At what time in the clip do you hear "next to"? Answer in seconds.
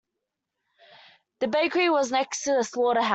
2.11-2.53